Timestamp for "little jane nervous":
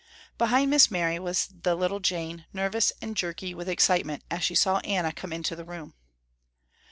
1.75-2.91